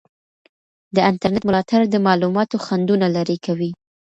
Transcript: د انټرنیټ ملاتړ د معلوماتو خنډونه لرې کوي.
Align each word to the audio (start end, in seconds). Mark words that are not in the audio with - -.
د 0.95 0.97
انټرنیټ 1.09 1.43
ملاتړ 1.49 1.81
د 1.89 1.95
معلوماتو 2.05 2.55
خنډونه 2.65 3.07
لرې 3.15 3.37
کوي. 3.45 3.71